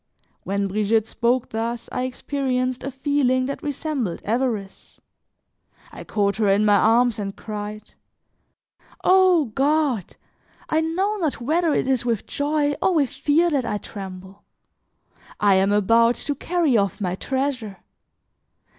[0.41, 4.99] When Brigitte spoke thus, I experienced a feeling that resembled avarice;
[5.91, 7.93] I caught her in my arms and cried:
[9.03, 10.15] "O God!
[10.67, 14.43] I know not whether it is with joy or with fear that I tremble.
[15.39, 17.77] I am about to carry off my treasure.